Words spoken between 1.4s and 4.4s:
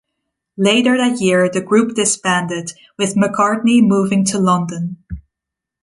the group disbanded, with McArtney moving to